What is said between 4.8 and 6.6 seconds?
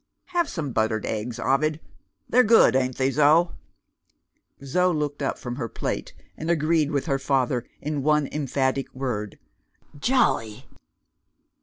looked up from her plate, and